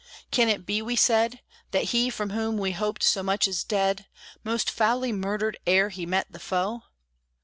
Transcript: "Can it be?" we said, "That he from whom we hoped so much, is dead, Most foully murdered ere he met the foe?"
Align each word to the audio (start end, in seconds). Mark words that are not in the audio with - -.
"Can 0.31 0.49
it 0.49 0.65
be?" 0.65 0.81
we 0.81 0.95
said, 0.95 1.41
"That 1.69 1.89
he 1.93 2.09
from 2.09 2.31
whom 2.31 2.57
we 2.57 2.71
hoped 2.71 3.03
so 3.03 3.21
much, 3.21 3.47
is 3.47 3.63
dead, 3.63 4.07
Most 4.43 4.67
foully 4.71 5.11
murdered 5.11 5.59
ere 5.67 5.89
he 5.89 6.07
met 6.07 6.25
the 6.31 6.39
foe?" 6.39 6.81